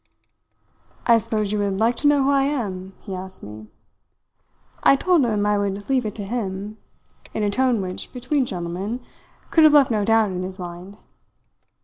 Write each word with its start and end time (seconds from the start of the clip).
"'I 1.05 1.19
suppose 1.19 1.51
you 1.51 1.59
would 1.59 1.79
like 1.79 1.93
to 1.97 2.07
know 2.07 2.23
who 2.23 2.31
I 2.31 2.41
am?' 2.41 2.93
he 3.01 3.13
asked 3.13 3.43
me. 3.43 3.67
"I 4.81 4.95
told 4.95 5.23
him 5.23 5.45
I 5.45 5.59
would 5.59 5.87
leave 5.91 6.07
it 6.07 6.15
to 6.15 6.23
him, 6.23 6.77
in 7.35 7.43
a 7.43 7.51
tone 7.51 7.81
which, 7.81 8.11
between 8.11 8.43
gentlemen, 8.47 9.01
could 9.51 9.63
have 9.63 9.73
left 9.73 9.91
no 9.91 10.03
doubt 10.03 10.31
in 10.31 10.41
his 10.41 10.57
mind. 10.57 10.97